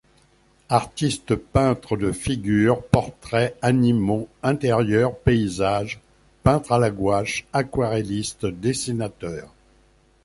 Artiste 0.69 1.35
peintre 1.35 1.95
de 1.95 2.11
figures, 2.11 2.81
portraits, 2.87 3.53
animaux, 3.61 4.27
intérieurs, 4.41 5.15
paysages, 5.15 5.99
peintre 6.41 6.71
à 6.71 6.79
la 6.79 6.89
gouache, 6.89 7.45
aquarelliste, 7.53 8.47
dessinateur. 8.47 9.53